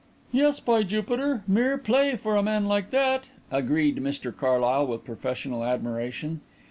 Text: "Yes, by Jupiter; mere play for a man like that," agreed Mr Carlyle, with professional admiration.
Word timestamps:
"Yes, 0.31 0.59
by 0.59 0.81
Jupiter; 0.81 1.43
mere 1.47 1.77
play 1.77 2.15
for 2.15 2.35
a 2.35 2.41
man 2.41 2.65
like 2.65 2.89
that," 2.89 3.29
agreed 3.51 3.97
Mr 3.97 4.35
Carlyle, 4.35 4.87
with 4.87 5.05
professional 5.05 5.63
admiration. 5.63 6.41